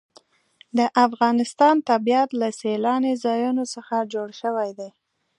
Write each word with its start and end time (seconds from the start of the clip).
د 0.77 0.79
افغانستان 1.05 1.75
طبیعت 1.89 2.29
له 2.41 2.47
سیلاني 2.61 3.13
ځایونو 3.25 3.63
څخه 3.73 3.95
جوړ 4.13 4.27
شوی 4.41 4.69
دی. 4.79 4.89